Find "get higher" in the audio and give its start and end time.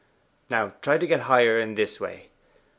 1.05-1.59